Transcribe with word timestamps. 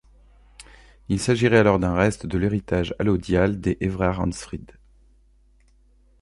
Il 1.09 1.19
s'agirait 1.19 1.59
alors 1.59 1.77
d'un 1.77 1.93
reste 1.93 2.25
de 2.25 2.39
l'héritage 2.39 2.95
allodial 2.97 3.59
des 3.61 3.77
Évrard-Ansfrid. 3.81 4.71